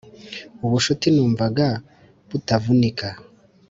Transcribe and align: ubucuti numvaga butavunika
ubucuti 0.65 1.07
numvaga 1.15 1.67
butavunika 2.29 3.09